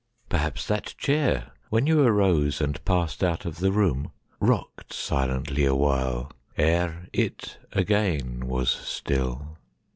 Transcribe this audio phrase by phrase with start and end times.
[0.29, 7.07] Perhaps that chair, when you arose and passedOut of the room, rocked silently a whileEre
[7.13, 9.59] it again was still.